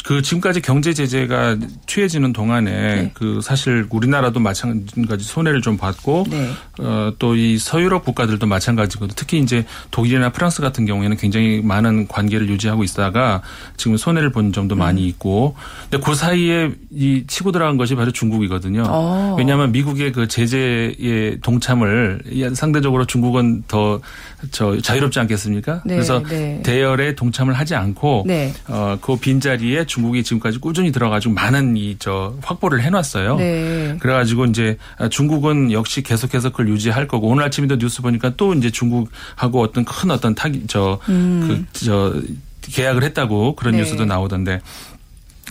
[0.05, 3.11] 뭐그 지금까지 경제 제재가 취해지는 동안에 네.
[3.15, 6.51] 그 사실 우리나라도 마찬가지 손해를 좀 받고 네.
[6.79, 9.15] 어, 또 이 서유럽 국가들도 마찬가지거든요.
[9.17, 13.43] 특히 이제 독일이나 프랑스 같은 경우에는 굉장히 많은 관계를 유지하고 있다가
[13.77, 14.79] 지금 손해를 본 점도 음.
[14.79, 15.57] 많이 있고
[15.91, 18.85] 근데 그 사이에 이 치고 들어간 것이 바로 중국이거든요.
[18.87, 19.35] 어.
[19.37, 22.23] 왜냐하면 미국의 그 제재에 동참을
[22.55, 24.01] 상대적으로 중국은 더
[24.51, 25.83] 저 자유롭지 않겠습니까?
[25.85, 26.61] 네, 그래서 네.
[26.63, 28.53] 대열에 동참을 하지 않고 네.
[28.69, 33.37] 어, 그 빈자리에 중국이 지금까지 꾸준히 들어가지고 많은 이 저 확보를 해놨어요.
[33.37, 33.97] 네.
[34.01, 34.77] 그래가지고 이제
[35.11, 40.11] 중국은 역시 계속해서 그걸 유지할 거고 오늘 아침에도 뉴스 보니까 또 이제 중국하고 어떤 큰
[40.11, 42.15] 어떤 타기 저그 저
[42.63, 43.77] 계약을 했다고 그런 음.
[43.77, 43.83] 네.
[43.85, 44.61] 뉴스도 나오던데.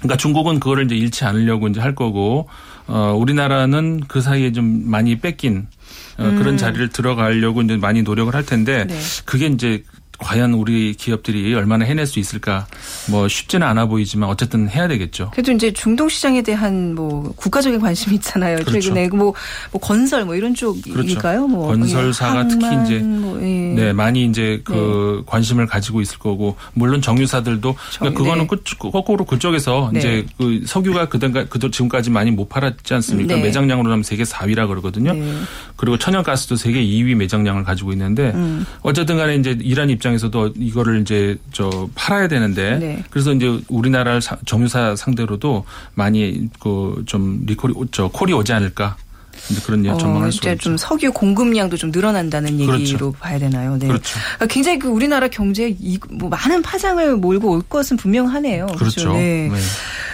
[0.04, 2.50] 그러니까 중국은 그거를 이제 잃지 않으려고 이제 할 거고
[2.88, 5.68] 어 우리나라는 그 사이에 좀 많이 뺏긴
[6.18, 8.88] 어, 그런 자리를 들어가려고 이제 많이 노력을 할 텐데 음.
[8.88, 9.00] 네.
[9.26, 9.84] 그게 이제
[10.24, 12.66] 과연 우리 기업들이 얼마나 해낼 수 있을까
[13.10, 15.32] 뭐 쉽지는 않아 보이지만 어쨌든 해야 되겠죠.
[15.34, 18.58] 그래도 이제 중동 시장에 대한 뭐 국가적인 관심이 있잖아요.
[18.58, 18.80] 그렇죠.
[18.82, 19.34] 최근에 뭐,
[19.72, 21.48] 뭐 건설 뭐 이런 쪽일까요?
[21.48, 23.74] 뭐 건설사가 특히 항만 이제 뭐, 예.
[23.76, 28.58] 네, 많이 이제 그 관심을 가지고 있을 거고 물론 정유사들도 그러니까 정- 그거는 네.
[28.80, 30.00] 그, 거꾸로 그쪽에서 네.
[30.00, 33.36] 이제 그 석유가 그동안 그 지금까지 많이 못 팔았지 않습니까?
[33.36, 33.42] 네.
[33.42, 35.14] 매장량으로 하면 세계 4위라 그러거든요.
[35.14, 35.34] 네.
[35.76, 38.66] 그리고 천연가스도 세계 2위 매장량을 가지고 있는데 음.
[38.82, 43.04] 어쨌든 간에 이제 이란 입장 에서도 이거를 이제 저 팔아야 되는데 네.
[43.10, 48.96] 그래서 이제 우리나라 사- 정유사 상대로도 많이 그 좀 리콜이 오- 저 콜이 오지 않을까
[49.66, 50.64] 그런 어, 전망할 이제 있죠.
[50.64, 53.12] 좀 석유 공급량도 좀 늘어난다는 얘기로 그렇죠.
[53.14, 53.78] 봐야 되나요?
[53.78, 53.88] 네.
[53.88, 54.20] 그렇죠.
[54.40, 58.68] 아, 굉장히 그 우리나라 경제에 이, 뭐 많은 파장을 몰고 올 것은 분명하네요.
[58.78, 59.14] 그렇죠.
[59.14, 59.50] 네.
[59.52, 59.58] 네.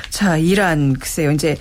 [0.09, 1.31] 자, 이란 글쎄요.
[1.31, 1.55] 이제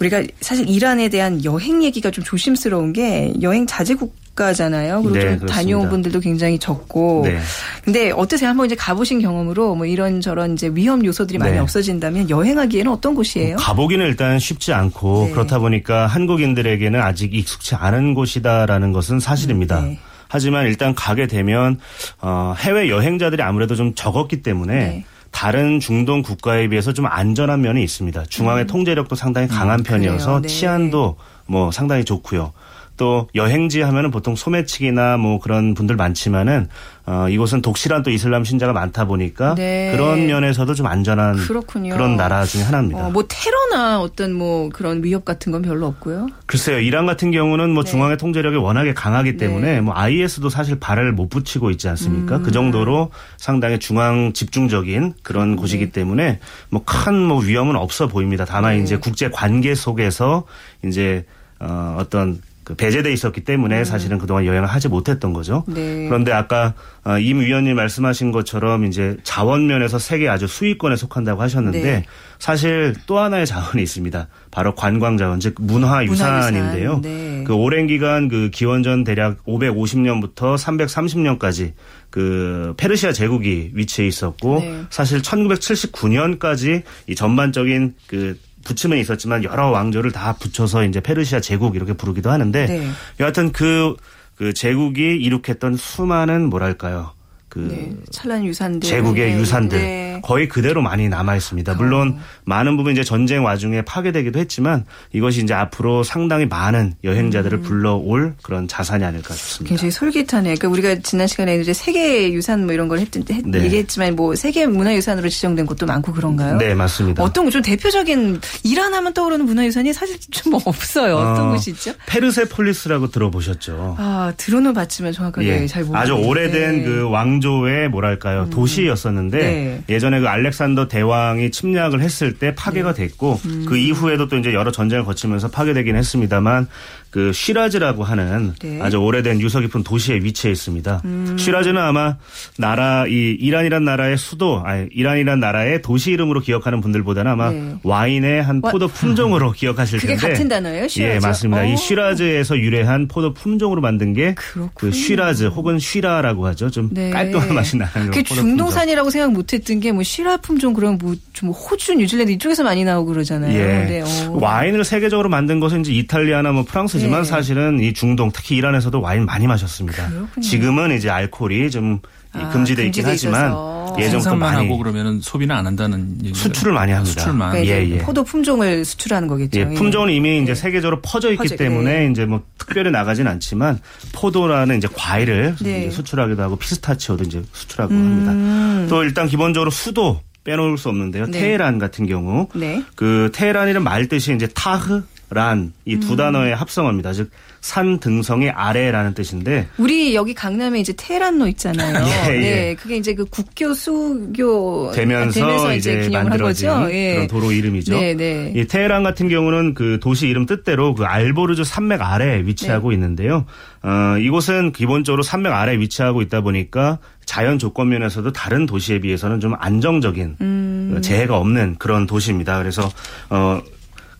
[0.00, 5.02] 우리가 사실 이란에 대한 여행 얘기가 좀 조심스러운 게 여행 자제 국 가잖아요.
[5.02, 5.54] 그리고 네, 좀 그렇습니다.
[5.54, 7.22] 다녀온 분들도 굉장히 적고.
[7.24, 7.38] 네.
[7.84, 8.50] 근데 어떠세요?
[8.50, 11.58] 한번 이제 가보신 경험으로 뭐 이런 저런 이제 위험 요소들이 많이 네.
[11.58, 13.56] 없어진다면 여행하기에는 어떤 곳이에요?
[13.56, 15.32] 가보기는 일단 쉽지 않고 네.
[15.32, 19.80] 그렇다 보니까 한국인들에게는 아직 익숙치 않은 곳이다라는 것은 사실입니다.
[19.80, 19.98] 네.
[20.28, 21.78] 하지만 일단 가게 되면
[22.20, 25.04] 어, 해외 여행자들이 아무래도 좀 적었기 때문에 네.
[25.30, 28.24] 다른 중동 국가에 비해서 좀 안전한 면이 있습니다.
[28.28, 30.26] 중앙의 통제력도 상당히 강한 편이어서 음.
[30.26, 30.42] 그래요.
[30.42, 30.48] 네.
[30.48, 31.16] 치안도
[31.46, 32.52] 뭐 상당히 좋고요.
[32.96, 36.68] 또 여행지 하면은 보통 소매치기나 뭐 그런 분들 많지만은
[37.06, 39.90] 어 이곳은 독실한 또 이슬람 신자가 많다 보니까 네.
[39.92, 41.96] 그런 면에서도 좀 안전한 그렇군요.
[41.96, 43.06] 런 나라 중에 하나입니다.
[43.06, 46.28] 어, 뭐 테러나 어떤 뭐 그런 위협 같은 건 별로 없고요.
[46.46, 47.90] 글쎄요, 이란 같은 경우는 뭐 네.
[47.90, 49.80] 중앙의 통제력이 워낙에 강하기 때문에 네.
[49.80, 52.36] 뭐 IS도 사실 발을 못 붙이고 있지 않습니까?
[52.38, 52.42] 음.
[52.42, 56.38] 그 정도로 상당히 중앙 집중적인 그런 곳이기 때문에
[56.70, 58.44] 뭐큰뭐 위험은 없어 보입니다.
[58.44, 58.82] 다만 네.
[58.82, 60.44] 이제 국제 관계 속에서
[60.84, 61.26] 이제
[61.60, 65.64] 어 어떤 그 배제돼 있었기 때문에 사실은 그동안 여행을 하지 못했던 거죠.
[65.68, 65.74] 음.
[65.74, 66.08] 네.
[66.08, 66.72] 그런데 아까
[67.04, 72.04] 어, 임 위원님 말씀하신 것처럼 이제 자원 면에서 세계 아주 수위권에 속한다고 하셨는데 네.
[72.38, 74.28] 사실 또 하나의 자원이 있습니다.
[74.50, 76.96] 바로 관광 자원, 즉 문화 유산인데요.
[76.96, 77.44] 문화유산, 네.
[77.46, 81.72] 그 오랜 기간 그 기원전 대략 550년부터 330년까지
[82.08, 84.84] 그 페르시아 제국이 위치해 있었고 네.
[84.88, 91.92] 사실 1979년까지 이 전반적인 그 부침은 있었지만 여러 왕조를 다 붙여서 이제 페르시아 제국 이렇게
[91.92, 92.88] 부르기도 하는데 네.
[93.20, 93.96] 여하튼 그,
[94.36, 97.12] 그 제국이 이룩했던 수많은 뭐랄까요.
[97.48, 97.92] 그 네.
[98.10, 98.88] 찬란 유산들.
[98.88, 99.38] 제국의 네.
[99.38, 100.13] 유산들 네.
[100.24, 101.74] 거의 그대로 많이 남아 있습니다.
[101.74, 108.34] 물론 많은 부분 이제 전쟁 와중에 파괴되기도 했지만 이것이 이제 앞으로 상당히 많은 여행자들을 불러올
[108.42, 109.68] 그런 자산이 아닐까 싶습니다.
[109.68, 110.54] 굉장히 솔깃하네.
[110.54, 113.64] 그러니까 우리가 지난 시간에 이제 세계 유산 뭐 이런 걸 했, 했, 네.
[113.64, 116.56] 얘기했지만 뭐 세계 문화유산으로 지정된 곳도 많고 그런가요?
[116.56, 117.22] 네, 맞습니다.
[117.22, 121.16] 어떤 좀 대표적인 이란 하면 떠오르는 문화유산이 사실 좀 없어요.
[121.16, 121.92] 어떤 어, 곳이죠?
[122.06, 123.96] 페르세폴리스라고 들어보셨죠?
[123.98, 125.98] 아 들어는 봤지만 정확하게 예, 잘 모르겠는데.
[125.98, 129.82] 아주 오래된 그 왕조의 뭐랄까요 도시였었는데 네.
[130.14, 133.66] 예전에 그 알렉산더 대왕이 침략을 했을 때 파괴가 됐고 음.
[133.66, 136.68] 그 이후에도 또 이제 여러 전쟁을 거치면서 파괴되긴 했습니다만
[137.14, 138.78] 그 쉬라즈라고 하는 네.
[138.78, 138.82] 음.
[138.82, 141.00] 아주 오래된 유서 깊은 도시에 위치해 있습니다.
[141.38, 142.16] 쉬라즈는 아마
[142.58, 147.74] 나라 이 이란이란 나라의 수도 아니 이란이란 나라의 도시 이름으로 기억하는 분들보다는 아마 네.
[147.84, 150.88] 와인의 한 와- 포도 품종으로 기억하실 그게 텐데 같은 단어예요?
[150.88, 151.14] 쉬라즈?
[151.14, 151.62] 예, 맞습니다.
[151.62, 151.64] 어.
[151.66, 154.34] 이 쉬라즈에서 유래한 포도 품종으로 만든 게.
[154.74, 156.68] 그 쉬라즈 혹은 쉬라라고 하죠.
[156.68, 157.10] 좀 네.
[157.10, 158.24] 깔끔한 맛이 나는 그.
[158.24, 163.12] 중동산이라고 생각 못했던 게 뭐 시라 품종 그런 뭐 좀 호주, 뉴질랜드 이쪽에서 많이 나오고
[163.12, 163.52] 그러잖아요.
[163.58, 163.64] 예.
[163.86, 164.38] 네, 어.
[164.40, 167.28] 와인을 세계적으로 만든 것은 이제 이탈리아나 뭐 프랑스 지만 네.
[167.28, 170.08] 사실은 이 중동 특히 이란에서도 와인 많이 마셨습니다.
[170.08, 170.40] 그렇군요.
[170.42, 171.98] 지금은 이제 알코올이 좀이
[172.32, 173.96] 아, 금지돼 있긴 하지만 있어서.
[173.98, 177.20] 예전부터 많이 하고 그러면은 소비는 안 한다는 얘기 수출을 많이 합니다.
[177.20, 177.50] 수출만.
[177.52, 177.98] 그러니까 이제 예, 예.
[177.98, 179.60] 포도 품종을 수출하는 거겠죠.
[179.60, 180.54] 예, 품종은 이미 이제 예.
[180.54, 182.10] 세계적으로 퍼져 있기 퍼져- 때문에 네.
[182.10, 183.78] 이제 뭐 특별히 나가진 않지만
[184.12, 185.76] 포도라는 이제 과일을 네.
[185.76, 185.80] 음.
[185.82, 188.88] 이제 수출하기도 하고 피스타치오도 이제 수출하고 합니다.
[188.88, 191.26] 또 일단 기본적으로 수도 빼놓을 수 없는데요.
[191.26, 191.38] 네.
[191.40, 192.82] 테헤란 같은 경우 네.
[192.96, 195.02] 그 테헤란이라는 말 뜻이 이제 타흐
[195.34, 196.00] 란이 음.
[196.00, 197.12] 두 단어의 합성어입니다.
[197.12, 197.30] 즉
[197.64, 201.96] 산 등성의 아래라는 뜻인데 우리 여기 강남에 이제 테헤란로 있잖아요.
[202.30, 202.40] 예, 예.
[202.40, 206.92] 네, 그게 이제 그 국교 수교 되면서, 이제 이제 기념을 한 만들어진 거죠.
[206.92, 207.14] 예.
[207.14, 207.98] 그런 도로 이름이죠.
[207.98, 208.52] 네, 네.
[208.54, 212.96] 이 테헤란 같은 경우는 그 도시 이름 뜻대로 그 알보르즈 산맥 아래에 위치하고 네.
[212.96, 213.46] 있는데요.
[213.82, 219.54] 어, 이곳은 기본적으로 산맥 아래에 위치하고 있다 보니까 자연 조건 면에서도 다른 도시에 비해서는 좀
[219.58, 220.94] 안정적인 음.
[220.98, 222.58] 어, 재해가 없는 그런 도시입니다.
[222.58, 222.90] 그래서
[223.30, 223.62] 어,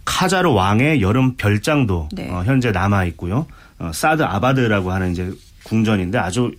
[0.04, 2.30] 카자르 왕의 여름 별장도 네.
[2.30, 3.46] 어, 현재 남아 있고요.
[3.78, 5.30] 어, 사드 아바드라고 하는 이제
[5.64, 6.52] 궁전인데 아주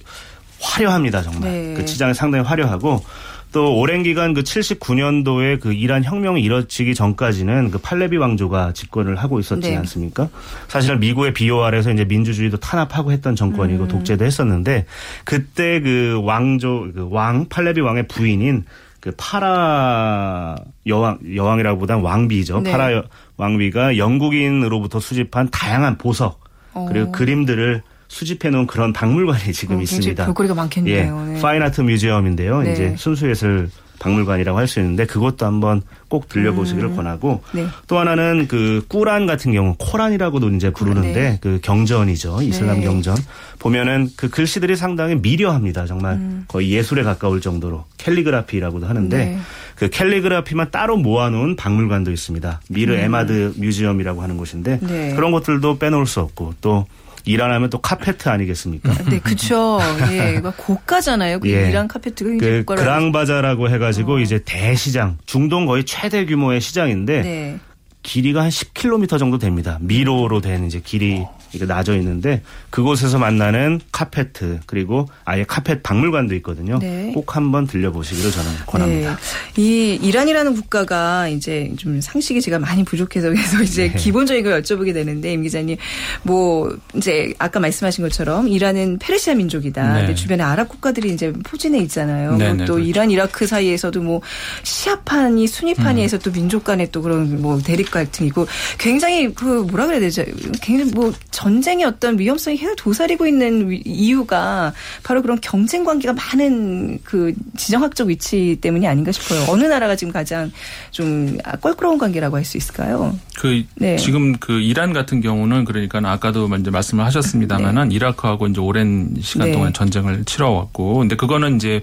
[0.59, 1.41] 화려합니다 정말.
[1.51, 1.73] 네.
[1.75, 3.03] 그 치장이 상당히 화려하고
[3.51, 9.39] 또 오랜 기간 그 79년도에 그 이란 혁명이 이뤄지기 전까지는 그 팔레비 왕조가 집권을 하고
[9.39, 9.77] 있었지 네.
[9.77, 10.27] 않습니까?
[10.67, 13.87] 사실은 미국의 비호 아래서 이제 민주주의도 탄압하고 했던 정권이고 음.
[13.87, 14.85] 독재도 했었는데
[15.23, 18.65] 그때 그 왕조 그 왕 팔레비 왕의 부인인
[19.05, 20.55] 그 파라
[20.87, 22.61] 여왕 여왕이라고보단 왕비죠.
[22.61, 22.71] 네.
[22.71, 23.03] 파라 여-
[23.37, 26.43] 왕비가 영국인으로부터 수집한 다양한 보석
[26.87, 27.11] 그리고 어.
[27.11, 30.25] 그림들을 수집해 놓은 그런 박물관이 지금 어, 있습니다.
[30.25, 31.25] 볼거리가 많겠네요.
[31.29, 31.39] 예, 네.
[31.39, 32.63] Fine Art Museum인데요.
[32.63, 32.73] 네.
[32.73, 37.67] 이제 순수예술 박물관이라고 할 수 있는데 그것도 한번 꼭 들려보시기를 권하고 네.
[37.87, 41.39] 또 하나는 그 꾸란 같은 경우 코란이라고도 이제 부르는데 네.
[41.41, 42.85] 그 경전이죠 이슬람 네.
[42.85, 43.15] 경전
[43.59, 49.35] 보면은 그 글씨들이 상당히 미려합니다 정말 거의 예술에 가까울 정도로 캘리그라피라고도 하는데 음.
[49.35, 49.39] 네.
[49.75, 54.87] 그 캘리그라피만 따로 모아놓은 박물관도 있습니다 미르 에마드 Museum이라고 하는 곳인데 음.
[54.87, 55.13] 네.
[55.15, 56.85] 그런 것들도 빼놓을 수 없고 또
[57.25, 58.93] 이란 하면 또 카페트 아니겠습니까?
[59.09, 59.79] 네, 그쵸.
[60.11, 61.39] 예, 고가잖아요.
[61.39, 61.69] 그 예.
[61.69, 62.85] 이란 카페트가 굉장히 그 고가라고.
[62.85, 67.59] 그랑바자라고 해가지고 이제 대시장 중동 거의 최대 규모의 시장인데 네.
[68.03, 69.79] 길이가 한 10km 정도 됩니다.
[69.81, 71.23] 미로로 된 이제 길이
[71.55, 76.79] 이렇게 나져 있는데 그곳에서 만나는 카페트 그리고 아예 카펫 박물관도 있거든요.
[76.79, 77.11] 네.
[77.13, 79.17] 꼭 한번 들려보시기를 저는 권합니다.
[79.55, 79.61] 네.
[79.61, 83.97] 이 이란이라는 국가가 이제 좀 상식이 제가 많이 부족해서 그래서 이제 네.
[83.97, 85.77] 기본적인 걸 여쭤보게 되는데 임 기자님
[86.23, 90.07] 뭐 이제 아까 말씀하신 것처럼 이란은 페르시아 민족이다.
[90.07, 90.15] 네.
[90.15, 92.35] 주변에 아랍 국가들이 이제 포진해 있잖아요.
[92.37, 92.79] 네, 네, 또 그렇죠.
[92.79, 94.21] 이란 이라크 사이에서도 뭐
[94.63, 96.19] 시아파니 순위파니에서 음.
[96.23, 100.23] 또 민족 간의 또 그런 뭐 대립 갈등이고 굉장히 그 뭐라 그래야 되죠?
[100.61, 101.11] 굉장히 뭐
[101.49, 108.07] 전쟁의 어떤 위험성이 계속 도사리고 있는 위- 이유가 바로 그런 경쟁 관계가 많은 그 지정학적
[108.07, 109.45] 위치 때문이 아닌가 싶어요.
[109.49, 110.51] 어느 나라가 지금 가장
[110.89, 113.15] 좀 껄끄러운 관계라고 할 수 있을까요?
[113.37, 113.95] 그 네.
[113.97, 119.53] 지금 그 이란 같은 경우는 그러니까 아까도 먼저 말씀을 하셨습니다만은 이라크하고 이제 오랜 시간 네.
[119.53, 121.81] 동안 전쟁을 치러왔고 근데 그거는 이제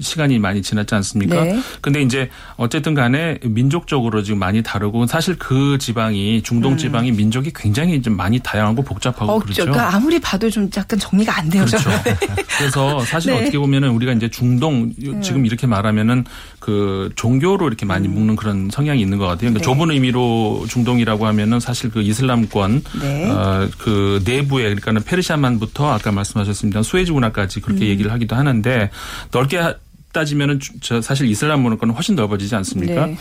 [0.00, 1.44] 시간이 많이 지났지 않습니까?
[1.44, 1.58] 네.
[1.82, 8.00] 근데 이제 어쨌든 간에 민족적으로 지금 많이 다르고 사실 그 지방이 중동 지방이 민족이 굉장히
[8.00, 9.64] 좀 많이 다양하고 복잡하고 어, 그렇죠.
[9.64, 11.66] 그러니까 아무리 봐도 좀 약간 정리가 안 돼요.
[11.66, 11.90] 그렇죠.
[12.58, 13.42] 그래서 사실 네.
[13.42, 16.24] 어떻게 보면은 우리가 이제 중동 지금 이렇게 말하면은
[16.58, 19.50] 그 종교로 이렇게 많이 묶는 그런 성향이 있는 것 같아요.
[19.52, 19.60] 그러니까 음.
[19.60, 19.64] 네.
[19.64, 23.30] 좁은 의미로 중동이라고 하면은 사실 그 이슬람권 네.
[23.30, 27.88] 어, 그 내부에 그러니까는 페르시아만부터 아까 말씀하셨습니다 수에즈 문화까지 그렇게 음.
[27.88, 28.90] 얘기를 하기도 하는데
[29.32, 29.74] 넓게 하-
[30.12, 33.06] 따지면은 주- 저 사실 이슬람 문화권은 훨씬 넓어지지 않습니까?
[33.06, 33.18] 네.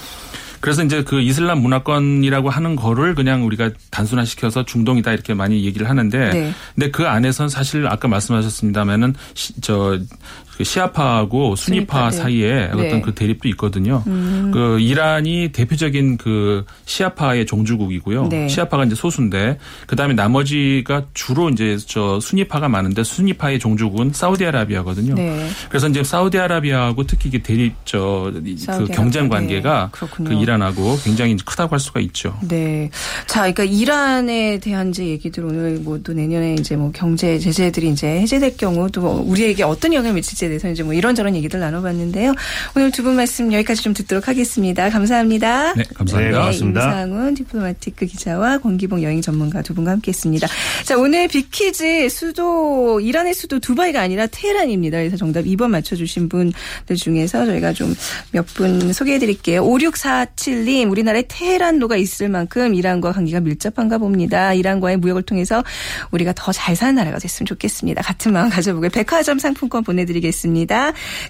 [0.66, 6.32] 그래서 이제 그 이슬람 문화권이라고 하는 거를 그냥 우리가 단순화시켜서 중동이다 이렇게 많이 얘기를 하는데
[6.32, 6.54] 네.
[6.74, 12.18] 근데 그 안에선 사실 아까 말씀하셨습니다면은 시, 저그 시아파하고 순위파 네.
[12.18, 12.70] 사이에 네.
[12.72, 12.80] 음.
[12.80, 14.02] 어떤 그 대립도 있거든요.
[14.06, 18.30] 그 이란이 대표적인 그 시아파의 종주국이고요.
[18.30, 18.48] 네.
[18.48, 25.16] 시아파가 이제 소수인데 그다음에 나머지가 주로 이제 저 순위파가 많은데 순위파의 종주국은 사우디아라비아거든요.
[25.16, 25.50] 네.
[25.68, 28.88] 그래서 이제 사우디아라비아하고 특히 이게 대립 저그.
[28.94, 30.24] 경쟁 관계가 네.
[30.24, 32.38] 그 이란하고 굉장히 크다고 할 수가 있죠.
[32.48, 32.90] 네.
[33.28, 38.08] 자, 그러니까 이란에 대한 이제 얘기들 오늘 뭐 또 내년에 이제 뭐 경제 제재들이 이제
[38.08, 42.34] 해제될 경우 또뭐 우리에게 어떤 영향을 미칠지 에 대해서 이제 뭐 이런저런 얘기들 나눠봤는데요.
[42.76, 44.90] 오늘 두 분 말씀 여기까지 좀 듣도록 하겠습니다.
[44.90, 45.74] 감사합니다.
[45.74, 46.50] 네, 감사합니다.
[46.50, 46.58] 네.
[46.58, 50.48] 임상훈 디플로마티크 기자와 권기봉 여행 전문가 두 분과 함께했습니다.
[50.84, 54.98] 자, 오늘 빅퀴즈 수도 이란의 수도 두바이가 아니라 테헤란입니다.
[54.98, 57.94] 그래서 정답 2번 맞춰주신 분들 중에서 저희가 좀
[58.34, 59.64] 몇 분 소개해드릴게요.
[59.64, 64.54] 5647님 우리나라에 테헤란로가 있을 만큼 이란과 관계가 밀접한가 봅니다.
[64.54, 65.64] 이란과의 무역을 통해서
[66.12, 68.02] 우리가 더 잘 사는 나라가 됐으면 좋겠습니다.
[68.02, 70.35] 같은 마음 가져보고 백화점 상품권 보내드리겠습니다.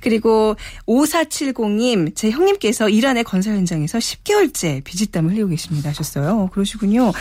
[0.02, 0.56] 그리고
[0.88, 6.50] 5470님 제 형님께서 이란의 건설 현장에서 10개월째 비지땀을 흘리고 계십니다 하셨어요.
[6.52, 7.12] 그러시군요.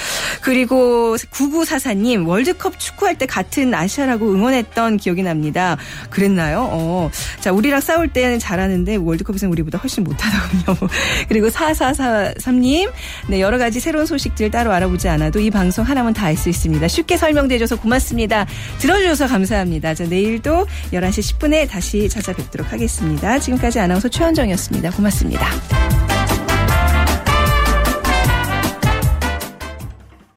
[0.43, 5.77] 그리고 9944님 월드컵 축구할 때 같은 아시아라고 응원했던 기억이 납니다.
[6.11, 6.69] 그랬나요?
[6.71, 7.11] 어.
[7.41, 10.89] 자 우리랑 싸울 때는 잘하는데 월드컵에서는 우리보다 훨씬 못하더군요.
[11.29, 12.91] 그리고 4 4443님,
[13.29, 16.89] 네, 여러 가지 새로운 소식들 따로 알아보지 않아도 이 방송 하나면 다 알 수 있습니다.
[16.89, 18.47] 쉽게 설명돼줘서 고맙습니다.
[18.79, 19.95] 들어주셔서 감사합니다.
[19.95, 23.37] 자, 내일도 11시 10분에 다시 찾아뵙도록 하겠습니다.
[23.41, 24.93] 지금까지 아나운서 최현정이었습니다.
[24.93, 26.14] 고맙습니다.